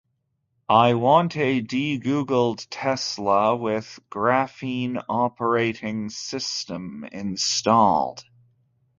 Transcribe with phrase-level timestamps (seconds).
[0.67, 8.23] I want a "deGoogled" Tesla with Graphene Operating System installed.